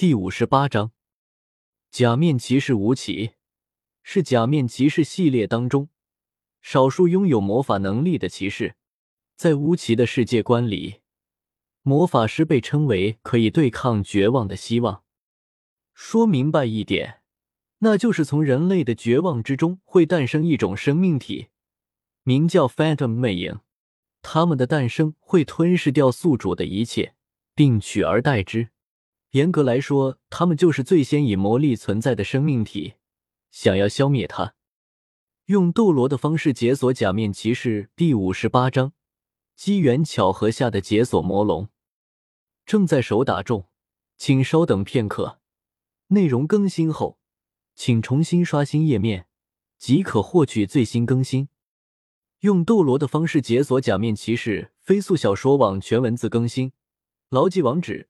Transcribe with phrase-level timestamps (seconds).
[0.00, 0.92] 第五十八章，
[1.90, 3.32] 假面骑士吴起
[4.02, 5.90] 是假面骑士系列当中
[6.62, 8.76] 少数拥有魔法能力的骑士。
[9.36, 11.02] 在吴起的世界观里，
[11.82, 15.04] 魔法师被称为可以对抗绝望的希望。
[15.92, 17.20] 说明白一点，
[17.80, 21.48] 那就是从人类的绝望之中会诞生一种生命体，
[22.22, 23.60] 名叫 Phantom 魅影。
[24.22, 27.14] 他们的诞生会吞噬掉宿主的一切，
[27.54, 28.70] 并取而代之。
[29.30, 32.94] 严格来说，他们就是最先以魔力存在的生命体。
[33.52, 34.54] 想要消灭它，
[35.46, 38.92] 用斗罗的方式解锁假面骑士第五十八章：
[39.54, 41.68] 机缘巧合下的解锁魔龙。
[42.66, 43.68] 正在手打中，
[44.16, 45.38] 请稍等片刻。
[46.08, 47.20] 内容更新后，
[47.76, 49.26] 请重新刷新页面，
[49.78, 51.48] 即可获取最新更新。
[52.40, 56.72] 用斗罗的方式解锁假面骑士飞速小说网全文字更新，
[57.28, 58.09] 牢记网址。